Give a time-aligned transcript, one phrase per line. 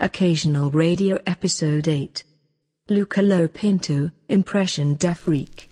[0.00, 2.22] Occasional Radio Episode 8.
[2.88, 5.68] Luca Lopinto, Impression Freak.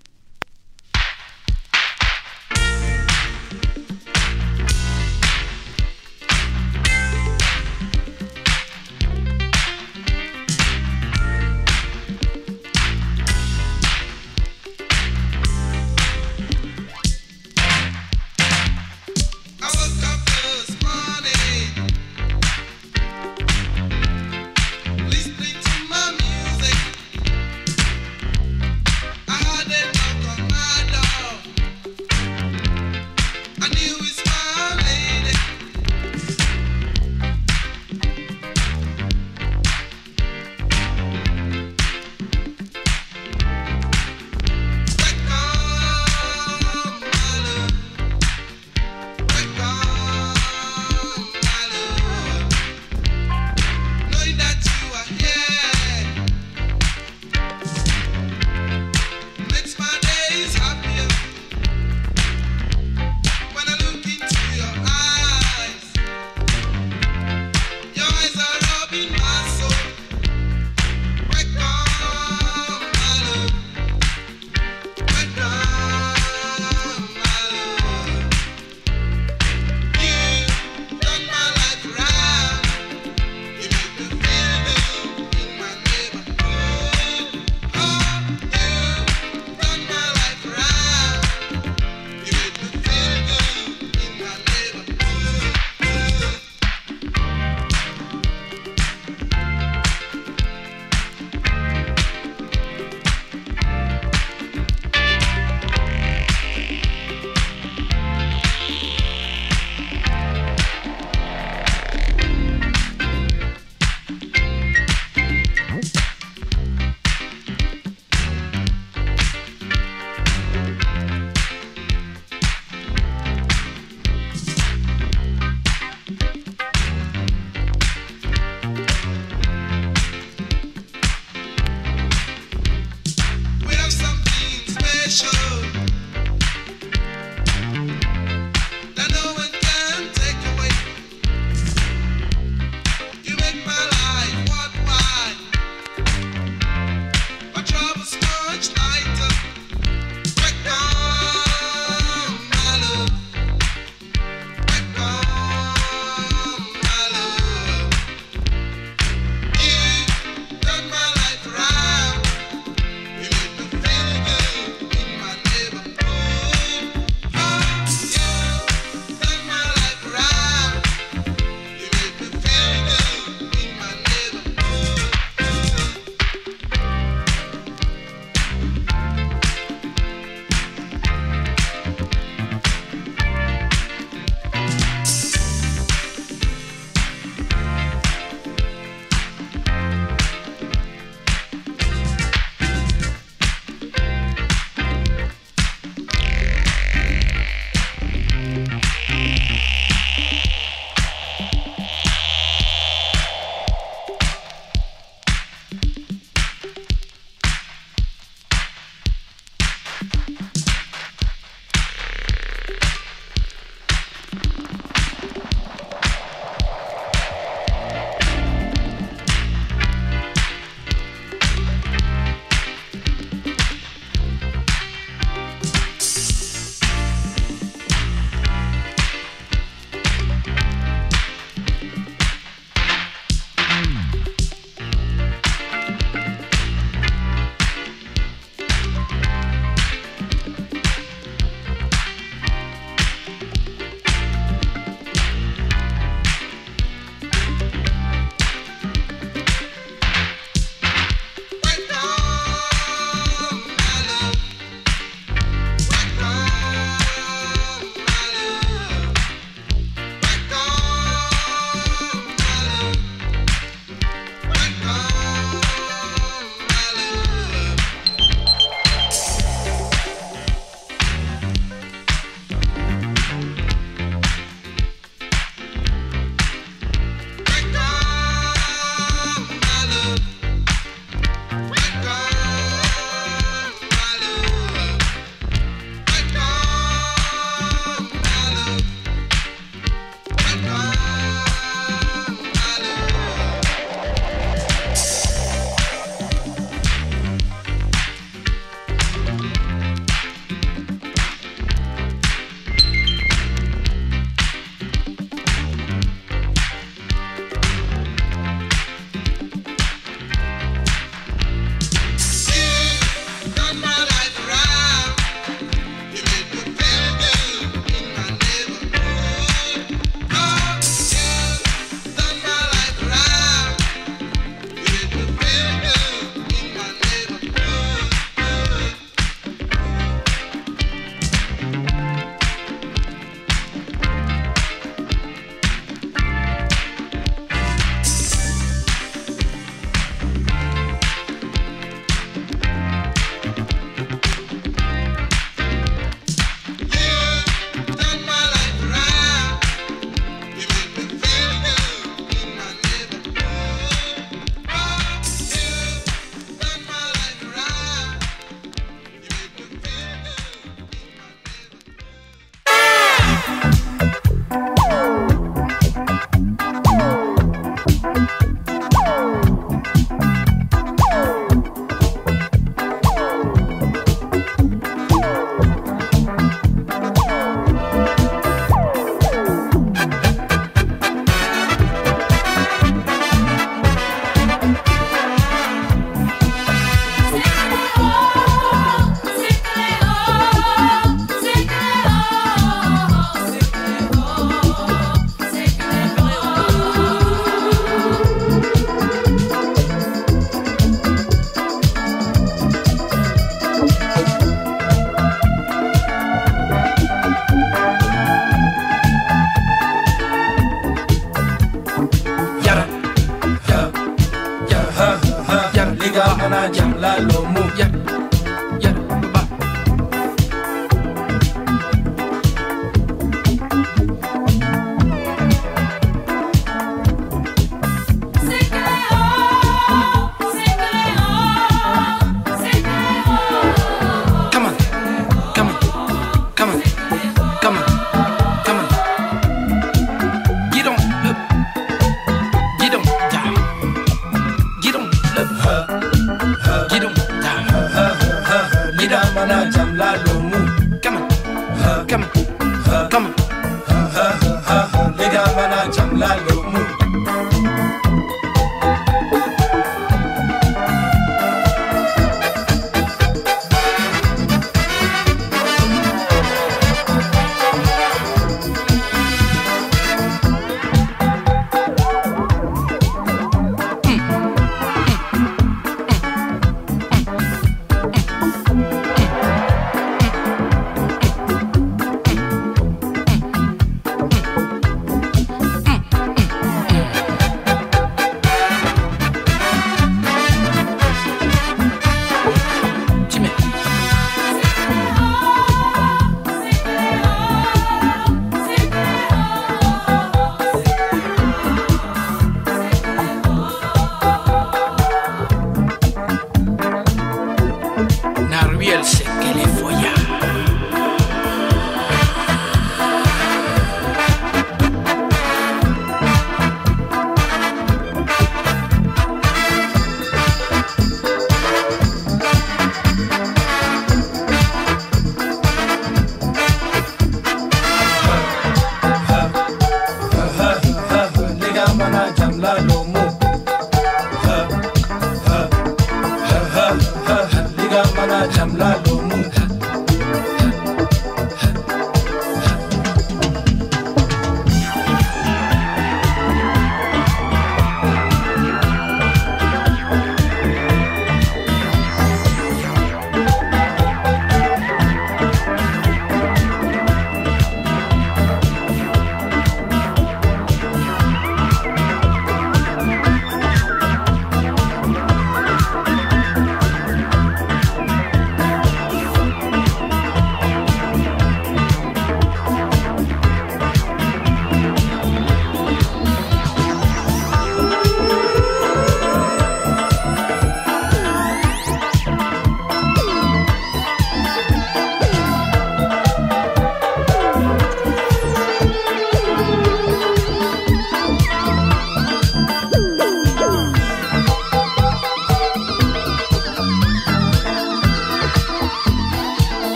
[416.49, 418.26] Mana jam la lo mu Yeah,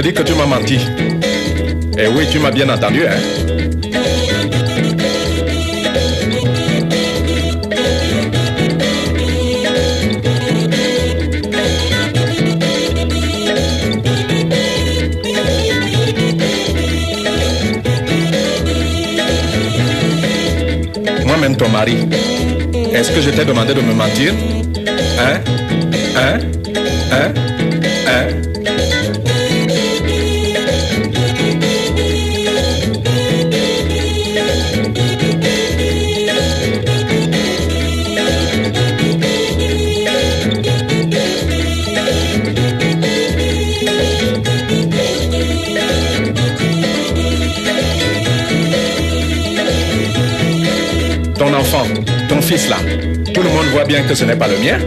[0.00, 0.78] te dis que tu m'as menti.
[1.98, 3.16] Et oui, tu m'as bien entendu, hein.
[21.26, 21.96] Moi-même, ton mari,
[22.92, 24.32] est-ce que je t'ai demandé de me mentir?
[25.18, 25.40] Hein?
[26.16, 26.38] Hein?
[27.10, 27.32] Hein?
[28.06, 28.47] Hein?
[52.48, 54.78] Tout le monde voit bien que ce n'est pas le mien.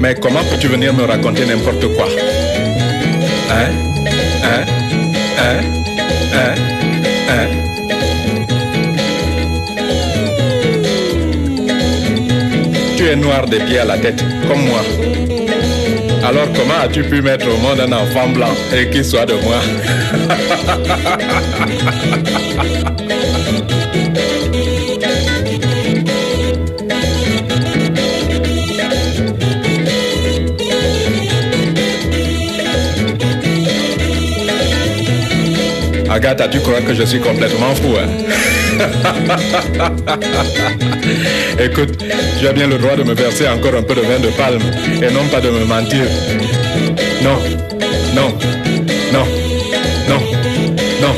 [0.00, 2.08] Mais comment peux-tu venir me raconter n'importe quoi?
[3.50, 3.95] Hein?
[4.46, 4.64] Hein
[7.28, 7.48] Hein
[12.96, 14.80] Tu es noir des pieds à la tête, comme moi.
[16.24, 19.60] Alors comment as-tu pu mettre au monde un enfant blanc et qu'il soit de moi?
[36.16, 38.08] Agatha, tu crois que je suis complètement fou, hein?
[41.62, 42.02] Écoute,
[42.40, 44.62] tu as bien le droit de me verser encore un peu de vin de palme
[44.94, 46.06] et non pas de me mentir.
[47.22, 47.36] Non,
[48.14, 48.32] non,
[49.12, 49.26] non,
[50.08, 50.20] non,
[51.02, 51.14] non.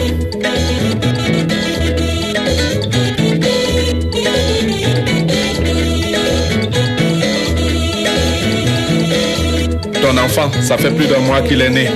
[10.02, 11.88] Ton enfant, ça fait plus d'un mois qu'il est né.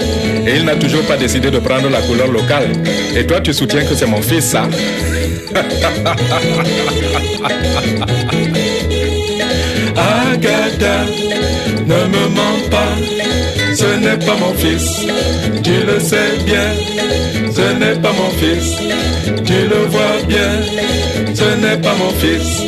[0.46, 2.70] Et il n'a toujours pas décidé de prendre la couleur locale.
[3.16, 4.68] Et toi, tu soutiens que c'est mon fils, ça
[9.94, 11.05] Agatha,
[11.87, 12.96] ne me mens pas,
[13.74, 15.07] ce n'est pas mon fils.
[15.62, 16.68] Tu le sais bien,
[17.55, 18.76] ce n'est pas mon fils.
[19.44, 20.50] Tu le vois bien,
[21.35, 22.62] ce n'est pas mon fils,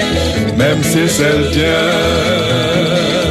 [0.56, 3.23] même si c'est le tien.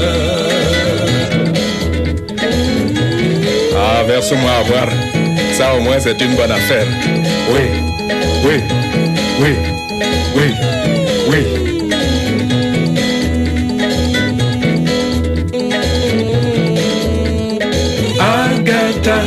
[4.08, 4.88] Verse-moi à voir.
[5.54, 6.86] Ça au moins c'est une bonne affaire.
[7.50, 7.62] Oui,
[8.46, 8.62] oui,
[9.42, 9.56] oui,
[10.36, 10.48] oui,
[11.30, 11.63] oui.
[18.20, 19.20] Agatha,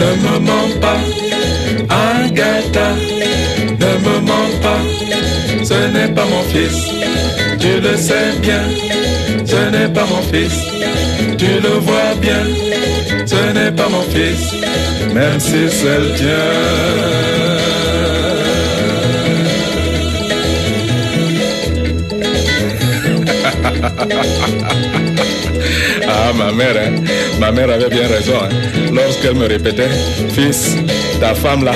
[0.00, 1.00] ne me mens pas.
[1.88, 2.88] Agatha,
[3.78, 4.82] ne me mens pas.
[5.64, 6.88] Ce n'est pas mon fils.
[7.60, 8.62] Tu le sais bien.
[9.44, 10.58] Ce n'est pas mon fils.
[11.38, 12.71] Tu le vois bien.
[13.26, 14.52] Ce n'est pas mon fils.
[15.14, 17.52] Même si c'est le tien.
[26.08, 27.02] Ah, ma mère, hein.
[27.40, 28.34] ma mère avait bien raison.
[28.42, 28.48] hein.
[28.92, 29.88] Lorsqu'elle me répétait,
[30.30, 30.76] fils,
[31.20, 31.72] ta femme là,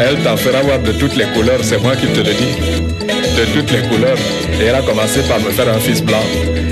[0.00, 3.06] elle t'en fera voir de toutes les couleurs, c'est moi qui te le dis.
[3.36, 4.18] De toutes les couleurs.
[4.60, 6.22] Et elle a commencé par me faire un fils blanc.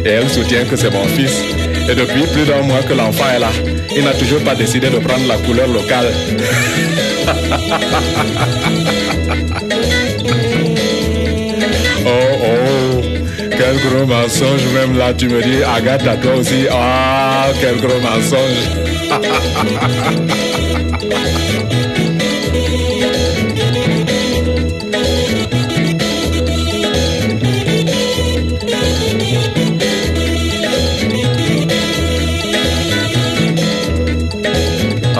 [0.04, 1.42] Et elle soutient que c'est mon fils.
[1.90, 3.50] Et depuis plus d'un mois que l'enfant est là,
[3.96, 6.06] il n'a toujours pas décidé de prendre la couleur locale.
[12.06, 12.10] Oh
[12.42, 13.00] oh,
[13.50, 18.70] quel gros mensonge même là, tu me dis, Agathe, toi aussi, ah, quel gros mensonge.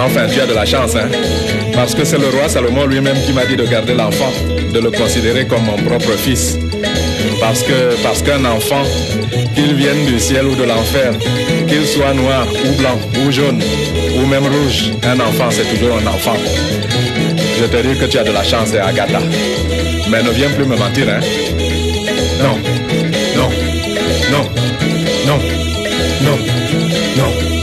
[0.03, 1.09] Enfin, tu as de la chance, hein.
[1.75, 4.33] Parce que c'est le roi Salomon lui-même qui m'a dit de garder l'enfant,
[4.73, 6.59] de le considérer comme mon propre fils.
[7.39, 8.83] Parce que qu'un enfant,
[9.55, 11.13] qu'il vienne du ciel ou de l'enfer,
[11.69, 13.61] qu'il soit noir ou blanc ou jaune
[14.17, 16.37] ou même rouge, un enfant c'est toujours un enfant.
[17.59, 19.21] Je te dis que tu as de la chance, eh, Agatha.
[20.11, 21.21] Mais ne viens plus me mentir, hein.
[22.43, 22.57] Non,
[23.37, 23.51] non,
[24.31, 24.49] non,
[25.27, 25.39] non,
[26.25, 26.39] non,
[27.17, 27.60] non.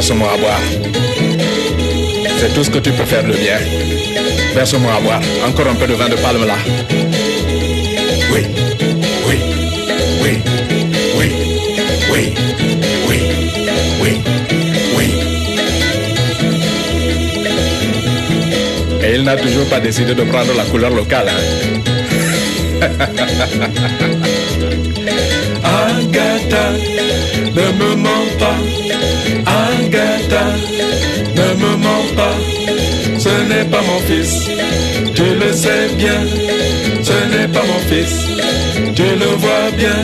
[0.00, 0.62] Verse-moi à boire.
[2.38, 3.58] C'est tout ce que tu peux faire de bien.
[4.54, 5.20] Verse-moi à boire.
[5.46, 6.56] Encore un peu de vin de palme là.
[8.32, 8.46] Oui,
[9.28, 9.38] oui,
[10.24, 10.38] oui,
[11.18, 11.28] oui,
[12.10, 12.32] oui,
[13.10, 13.18] oui,
[14.00, 14.12] oui,
[14.96, 15.06] oui.
[19.04, 21.28] Et il n'a toujours pas décidé de prendre la couleur locale.
[21.28, 21.42] Hein?
[25.62, 26.72] Agatha,
[27.54, 28.56] ne me mens pas.
[31.36, 32.36] Ne me mens pas.
[33.18, 34.48] Ce n'est pas mon fils,
[35.14, 36.20] tu le sais bien.
[37.02, 38.14] Ce n'est pas mon fils,
[38.94, 39.98] tu le vois bien.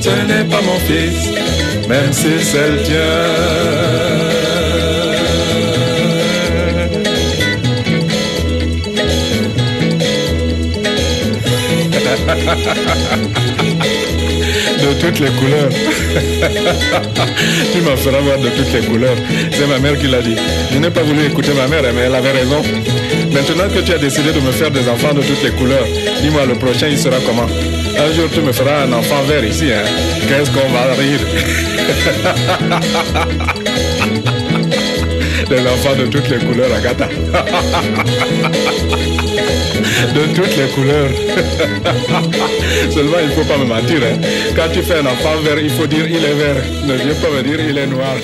[0.00, 1.18] Ce n'est pas mon fils,
[1.88, 2.98] même si c'est le tien.
[14.78, 15.68] de toutes les couleurs.
[17.72, 19.16] tu m'en feras voir de toutes les couleurs.
[19.52, 20.36] C'est ma mère qui l'a dit.
[20.72, 22.62] Je n'ai pas voulu écouter ma mère, mais elle avait raison.
[23.32, 25.86] Maintenant que tu as décidé de me faire des enfants de toutes les couleurs,
[26.22, 27.48] dis-moi le prochain il sera comment?
[27.98, 29.82] Un jour tu me feras un enfant vert ici, hein
[30.28, 31.20] Qu'est-ce qu'on va rire?
[35.48, 37.08] Des enfants de toutes les couleurs, Agatha.
[40.14, 41.10] de toutes les couleurs.
[42.90, 44.00] Seulement, il ne faut pas me mentir.
[44.02, 44.18] Hein.
[44.54, 46.62] Quand tu fais un enfant vert, il faut dire il est vert.
[46.86, 48.16] Ne viens pas me dire il est noir.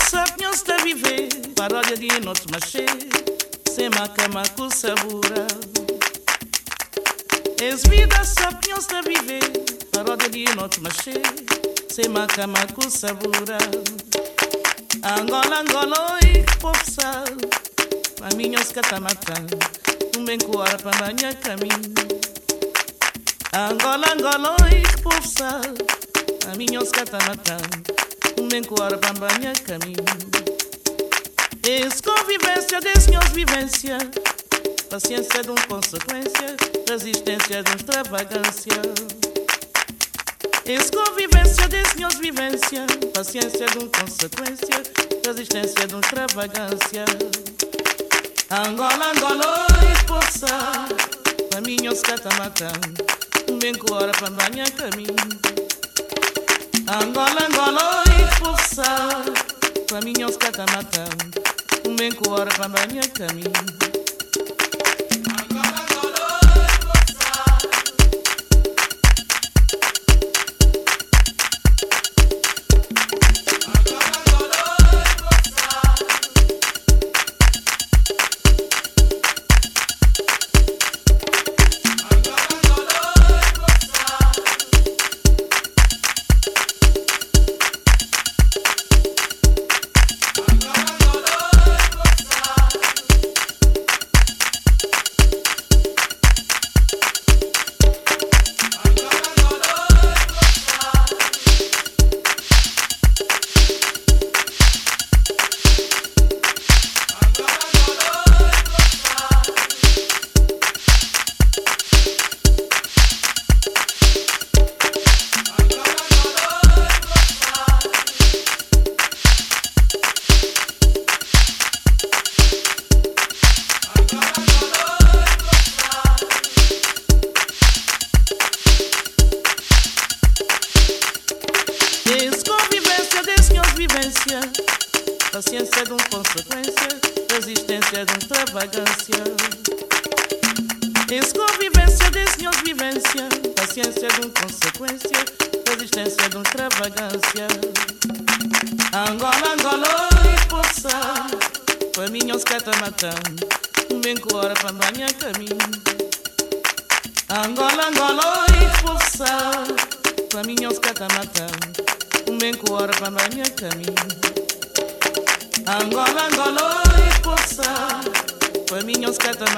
[0.00, 2.86] sapnyo stavive Parodia di not mache
[3.76, 5.46] sema kama kusabura
[7.62, 9.40] Esvida sapnyo stavive
[9.92, 11.22] Parodia di not mache
[11.96, 12.58] sema kama
[12.90, 13.58] sabura.
[15.02, 17.24] Angola Angola e popsa
[18.20, 21.94] Paminhos catamata tá Tumben kuara pambanya caminho.
[23.52, 25.60] Angola Angola a popsa
[26.44, 27.95] Paminhos catamata
[28.52, 30.04] mencuar bambanha caminho.
[31.60, 33.98] Desconvivência, dessenhores vivência,
[34.88, 36.56] paciência de um consequência,
[36.88, 38.82] resistência de um extravagância.
[40.64, 44.82] Desconvivência, dessenhores vivência, paciência de um consequência,
[45.24, 47.04] resistência de um extravagância.
[48.50, 50.46] Angola, Angola, esforça,
[51.52, 52.70] caminhos catamacã,
[53.88, 55.65] para bambanha caminho.
[56.88, 59.24] Angola, Angola, expulsar
[59.90, 61.08] Faminha aos catamatão
[61.84, 63.85] O menco ora para banho caminho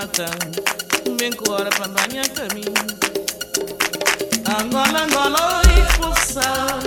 [0.00, 2.72] i'm cora pra banha caminho.
[4.46, 6.78] Angola, Angola, expulsar,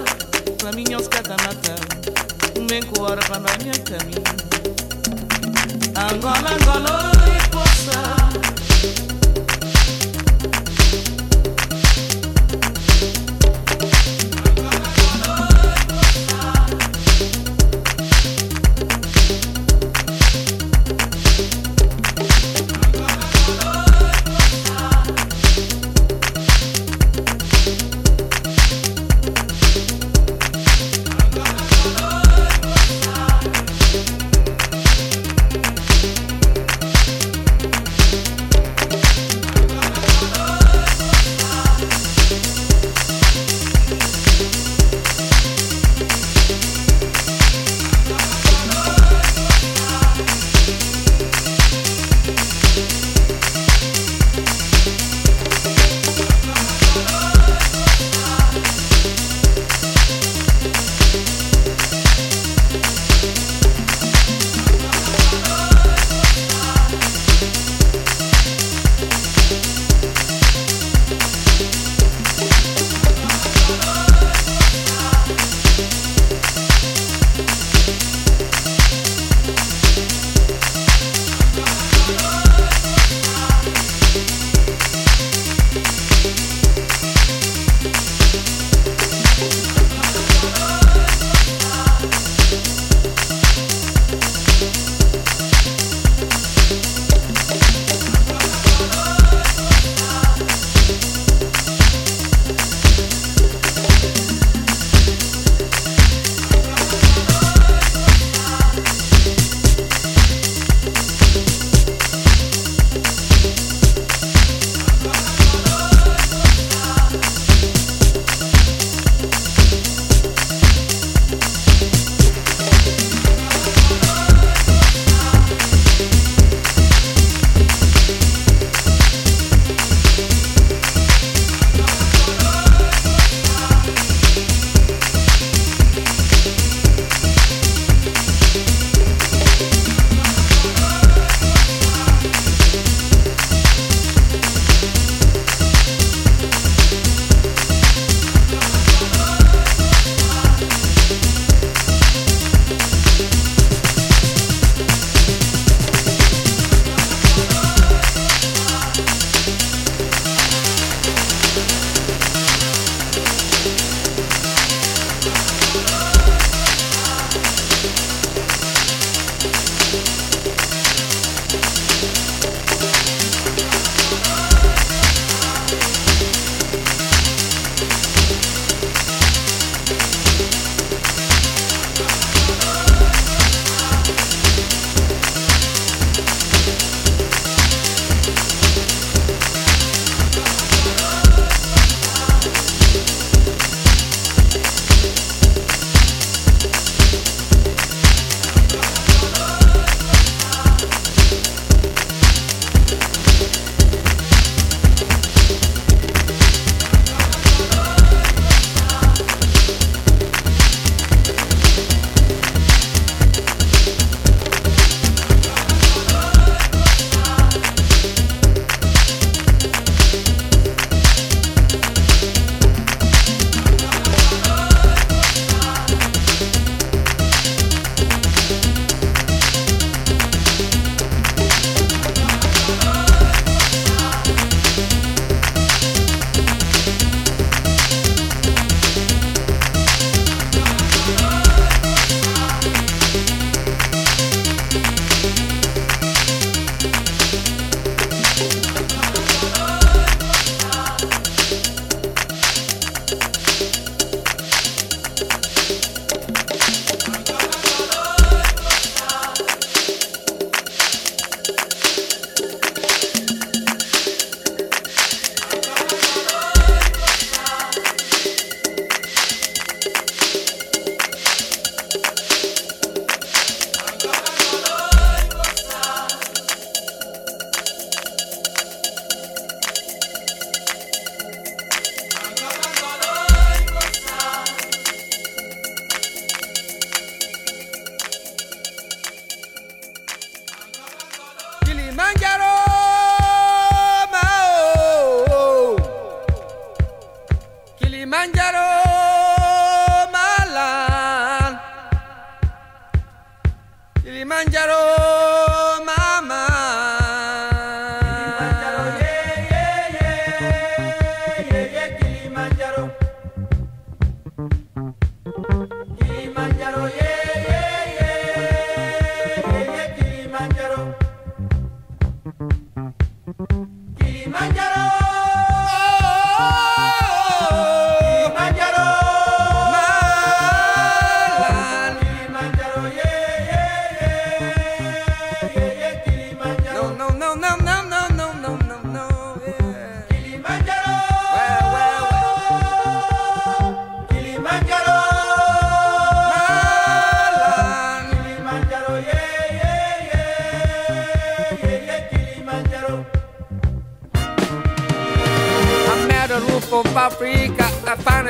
[0.58, 1.76] pra mim os catamatã,
[2.70, 4.24] vem cora pra banha caminho.
[5.94, 7.11] Angola, Angola,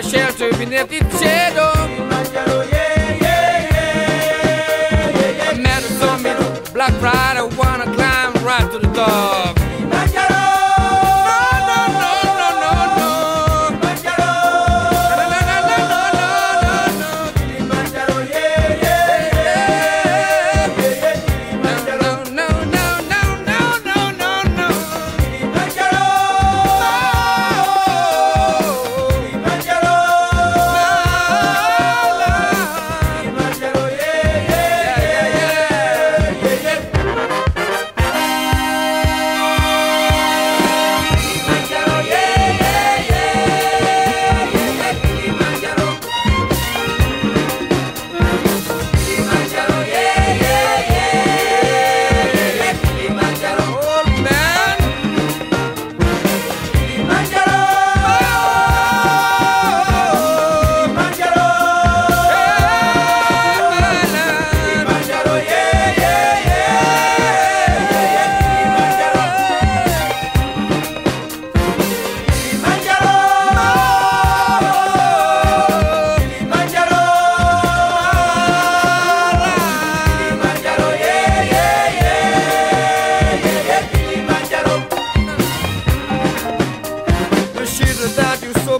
[0.01, 1.80] shelter beneath its shadow.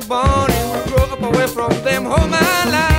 [0.08, 2.91] born and we grow up away from them all my life.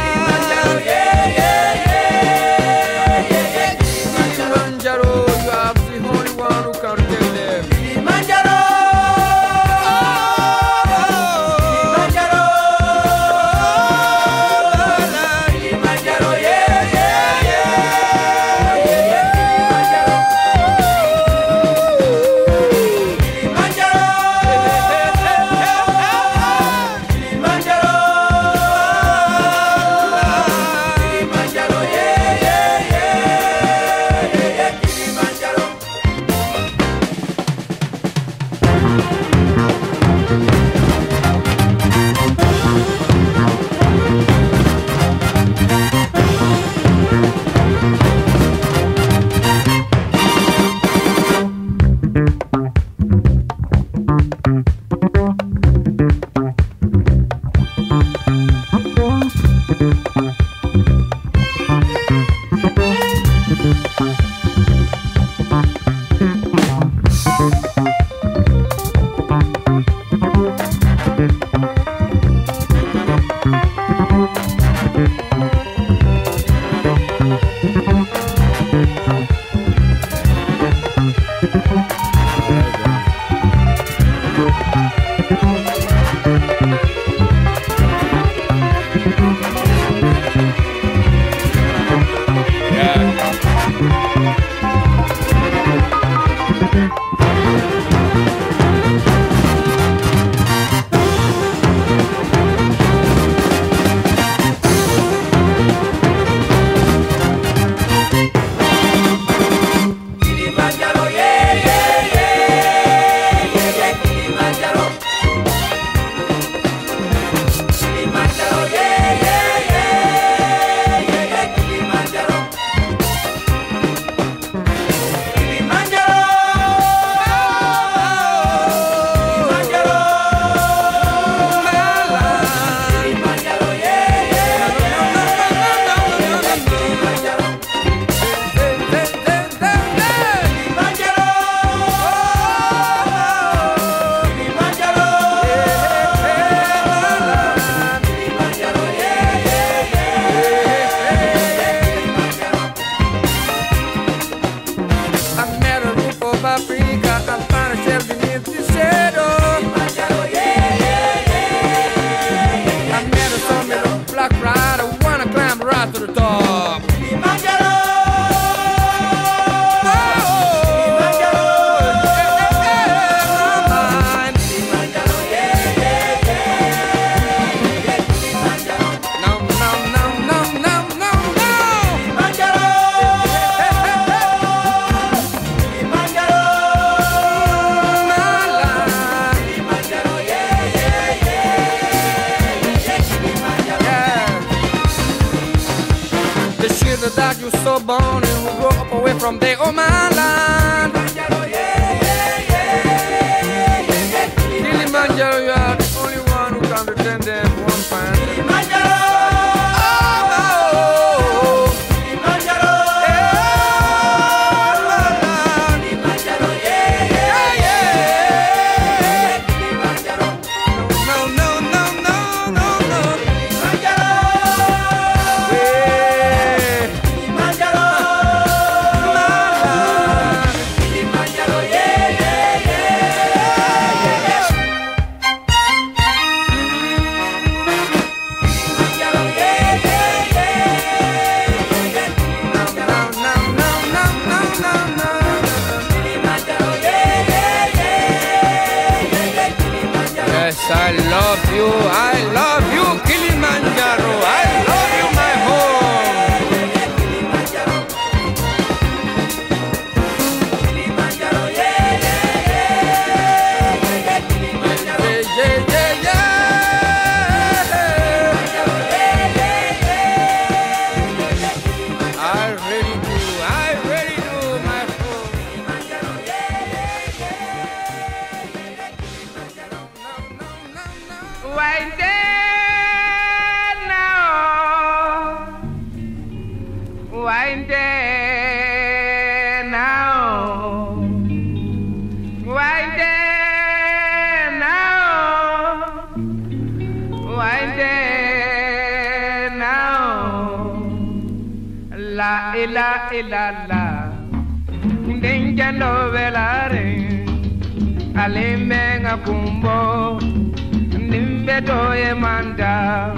[311.53, 313.12] munge doye manda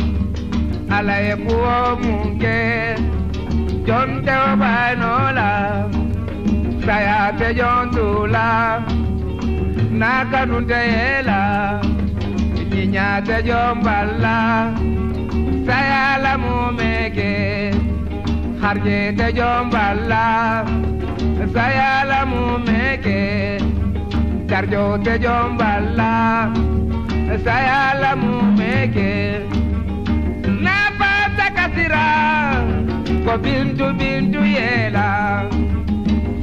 [0.91, 2.97] ala ye kuwo munge
[3.87, 5.51] jonte o banola
[6.85, 8.82] saya te jontula
[9.91, 11.80] naka nunte yela
[12.70, 14.37] nyinya te jombala
[15.66, 17.70] saya la mumeke
[18.62, 20.26] harje te jombala
[21.55, 23.22] saya la mumeke
[24.51, 26.12] darjo te jombala
[27.45, 29.41] sayalamu meke
[30.64, 32.07] napata kasira
[33.25, 35.09] ko bintu bintu yela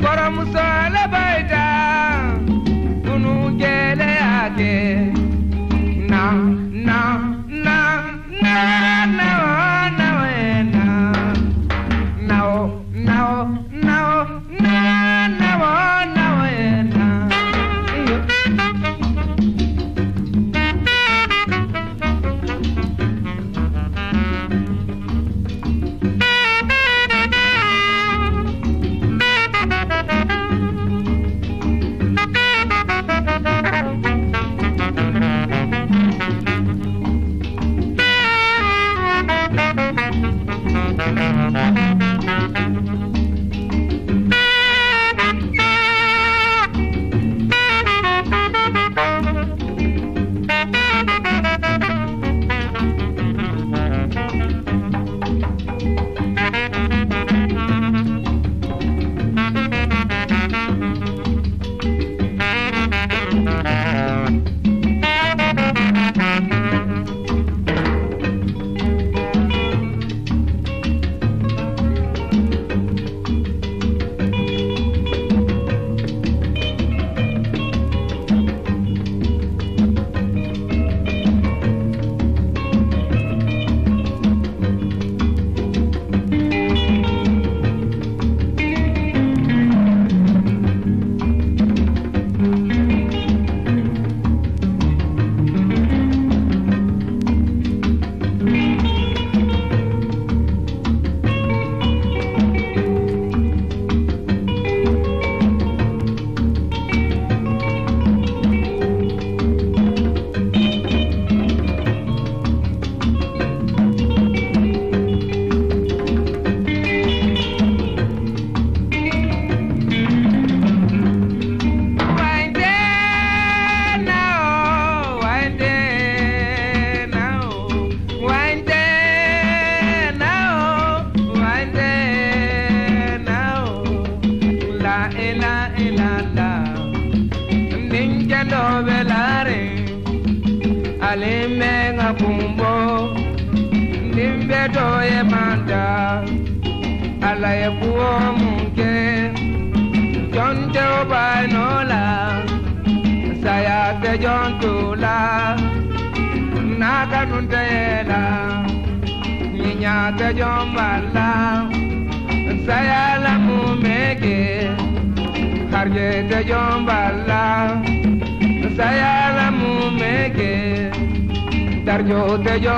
[0.01, 0.65] koromuso
[0.95, 1.65] labaita
[3.05, 4.75] kunu gele yake
[6.11, 6.23] na
[6.87, 6.99] na
[7.65, 7.77] na
[8.43, 8.55] na
[9.17, 9.29] na
[9.85, 9.90] na